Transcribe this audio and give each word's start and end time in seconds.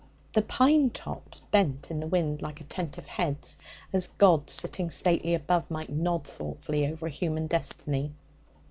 The 0.33 0.41
pine 0.41 0.89
tops 0.89 1.41
bent 1.41 1.91
in 1.91 1.99
the 1.99 2.07
wind 2.07 2.41
like 2.41 2.59
attentive 2.59 3.05
heads, 3.07 3.55
as 3.93 4.07
gods, 4.07 4.51
sitting 4.51 4.89
stately 4.89 5.35
above, 5.35 5.69
might 5.69 5.91
nod 5.91 6.23
thoughtfully 6.23 6.87
over 6.87 7.05
a 7.05 7.11
human 7.11 7.45
destiny. 7.45 8.11